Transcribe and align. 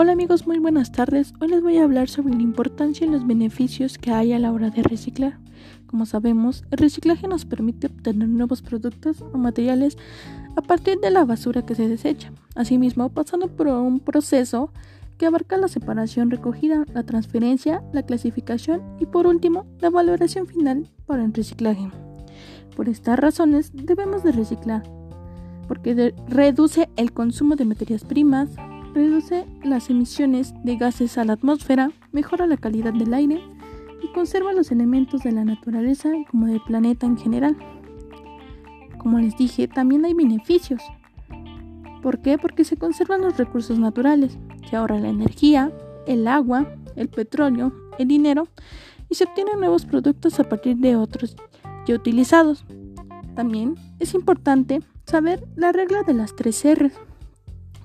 Hola 0.00 0.12
amigos, 0.12 0.46
muy 0.46 0.60
buenas 0.60 0.92
tardes. 0.92 1.34
Hoy 1.40 1.48
les 1.48 1.60
voy 1.60 1.76
a 1.76 1.82
hablar 1.82 2.08
sobre 2.08 2.32
la 2.32 2.42
importancia 2.42 3.04
y 3.04 3.10
los 3.10 3.26
beneficios 3.26 3.98
que 3.98 4.12
hay 4.12 4.32
a 4.32 4.38
la 4.38 4.52
hora 4.52 4.70
de 4.70 4.84
reciclar. 4.84 5.40
Como 5.88 6.06
sabemos, 6.06 6.62
el 6.70 6.78
reciclaje 6.78 7.26
nos 7.26 7.44
permite 7.44 7.88
obtener 7.88 8.28
nuevos 8.28 8.62
productos 8.62 9.22
o 9.22 9.38
materiales 9.38 9.98
a 10.54 10.62
partir 10.62 11.00
de 11.00 11.10
la 11.10 11.24
basura 11.24 11.66
que 11.66 11.74
se 11.74 11.88
desecha. 11.88 12.30
Asimismo, 12.54 13.08
pasando 13.08 13.48
por 13.48 13.66
un 13.66 13.98
proceso 13.98 14.70
que 15.18 15.26
abarca 15.26 15.56
la 15.56 15.66
separación 15.66 16.30
recogida, 16.30 16.84
la 16.94 17.02
transferencia, 17.02 17.82
la 17.92 18.04
clasificación 18.04 18.80
y 19.00 19.06
por 19.06 19.26
último, 19.26 19.66
la 19.80 19.90
valoración 19.90 20.46
final 20.46 20.88
para 21.06 21.24
el 21.24 21.34
reciclaje. 21.34 21.90
Por 22.76 22.88
estas 22.88 23.18
razones 23.18 23.72
debemos 23.74 24.22
de 24.22 24.30
reciclar, 24.30 24.84
porque 25.66 26.14
reduce 26.28 26.88
el 26.94 27.12
consumo 27.12 27.56
de 27.56 27.64
materias 27.64 28.04
primas, 28.04 28.50
reduce 28.94 29.46
las 29.62 29.90
emisiones 29.90 30.54
de 30.64 30.76
gases 30.76 31.18
a 31.18 31.24
la 31.24 31.34
atmósfera, 31.34 31.90
mejora 32.12 32.46
la 32.46 32.56
calidad 32.56 32.92
del 32.92 33.14
aire 33.14 33.42
y 34.02 34.12
conserva 34.12 34.52
los 34.52 34.70
elementos 34.70 35.22
de 35.22 35.32
la 35.32 35.44
naturaleza 35.44 36.10
como 36.30 36.46
del 36.46 36.60
planeta 36.60 37.06
en 37.06 37.16
general. 37.16 37.56
Como 38.98 39.18
les 39.18 39.36
dije, 39.36 39.68
también 39.68 40.04
hay 40.04 40.14
beneficios. 40.14 40.82
¿Por 42.02 42.20
qué? 42.20 42.38
Porque 42.38 42.64
se 42.64 42.76
conservan 42.76 43.22
los 43.22 43.36
recursos 43.36 43.78
naturales, 43.78 44.38
se 44.68 44.76
ahorra 44.76 45.00
la 45.00 45.08
energía, 45.08 45.72
el 46.06 46.26
agua, 46.28 46.66
el 46.96 47.08
petróleo, 47.08 47.72
el 47.98 48.08
dinero 48.08 48.48
y 49.08 49.14
se 49.14 49.24
obtienen 49.24 49.60
nuevos 49.60 49.84
productos 49.84 50.38
a 50.40 50.44
partir 50.44 50.76
de 50.76 50.96
otros 50.96 51.36
ya 51.86 51.94
utilizados. 51.94 52.64
También 53.34 53.76
es 53.98 54.14
importante 54.14 54.82
saber 55.06 55.46
la 55.56 55.72
regla 55.72 56.02
de 56.02 56.14
las 56.14 56.36
tres 56.36 56.64
R's 56.64 56.92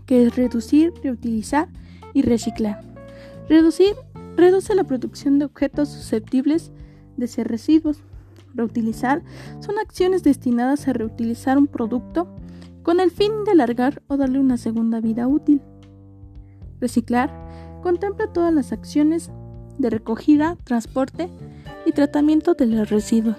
que 0.05 0.25
es 0.25 0.35
reducir, 0.35 0.93
reutilizar 1.03 1.67
y 2.13 2.21
reciclar. 2.21 2.81
Reducir 3.49 3.95
reduce 4.35 4.75
la 4.75 4.83
producción 4.83 5.39
de 5.39 5.45
objetos 5.45 5.89
susceptibles 5.89 6.71
de 7.17 7.27
ser 7.27 7.47
residuos. 7.47 8.03
Reutilizar 8.53 9.23
son 9.59 9.79
acciones 9.79 10.23
destinadas 10.23 10.87
a 10.87 10.93
reutilizar 10.93 11.57
un 11.57 11.67
producto 11.67 12.27
con 12.83 12.99
el 12.99 13.11
fin 13.11 13.31
de 13.45 13.51
alargar 13.51 14.01
o 14.07 14.17
darle 14.17 14.39
una 14.39 14.57
segunda 14.57 14.99
vida 14.99 15.27
útil. 15.27 15.61
Reciclar 16.79 17.31
contempla 17.81 18.31
todas 18.31 18.53
las 18.53 18.71
acciones 18.71 19.31
de 19.77 19.89
recogida, 19.89 20.57
transporte 20.63 21.29
y 21.85 21.91
tratamiento 21.91 22.53
de 22.53 22.67
los 22.67 22.89
residuos. 22.89 23.37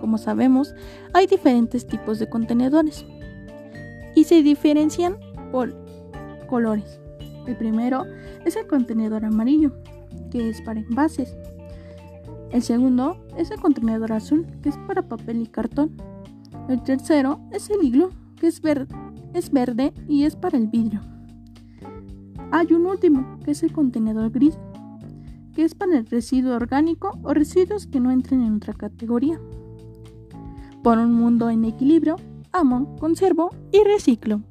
Como 0.00 0.18
sabemos, 0.18 0.74
hay 1.14 1.26
diferentes 1.26 1.86
tipos 1.86 2.18
de 2.18 2.28
contenedores 2.28 3.06
y 4.14 4.24
se 4.24 4.42
diferencian 4.42 5.16
por 5.52 5.74
colores. 6.52 7.00
El 7.46 7.56
primero 7.56 8.04
es 8.44 8.56
el 8.56 8.66
contenedor 8.66 9.24
amarillo, 9.24 9.72
que 10.30 10.50
es 10.50 10.60
para 10.60 10.80
envases. 10.80 11.34
El 12.50 12.60
segundo 12.60 13.16
es 13.38 13.50
el 13.50 13.58
contenedor 13.58 14.12
azul, 14.12 14.46
que 14.62 14.68
es 14.68 14.76
para 14.86 15.00
papel 15.00 15.40
y 15.40 15.46
cartón. 15.46 15.92
El 16.68 16.82
tercero 16.82 17.40
es 17.52 17.70
el 17.70 17.82
hilo, 17.82 18.10
que 18.36 18.48
es, 18.48 18.60
es 19.32 19.50
verde 19.50 19.94
y 20.06 20.24
es 20.24 20.36
para 20.36 20.58
el 20.58 20.66
vidrio. 20.66 21.00
Hay 22.50 22.70
un 22.74 22.84
último, 22.84 23.38
que 23.42 23.52
es 23.52 23.62
el 23.62 23.72
contenedor 23.72 24.30
gris, 24.30 24.58
que 25.54 25.64
es 25.64 25.74
para 25.74 25.96
el 25.96 26.04
residuo 26.04 26.54
orgánico 26.54 27.18
o 27.22 27.32
residuos 27.32 27.86
que 27.86 27.98
no 27.98 28.10
entren 28.10 28.42
en 28.42 28.56
otra 28.56 28.74
categoría. 28.74 29.40
Por 30.82 30.98
un 30.98 31.14
mundo 31.14 31.48
en 31.48 31.64
equilibrio, 31.64 32.16
amo, 32.52 32.94
conservo 32.96 33.54
y 33.72 33.82
reciclo. 33.84 34.42